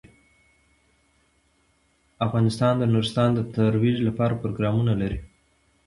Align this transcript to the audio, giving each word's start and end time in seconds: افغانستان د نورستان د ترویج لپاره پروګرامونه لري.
افغانستان 2.25 2.73
د 2.77 2.83
نورستان 2.93 3.29
د 3.35 3.39
ترویج 3.53 3.97
لپاره 4.07 4.39
پروګرامونه 4.41 4.93
لري. 5.01 5.19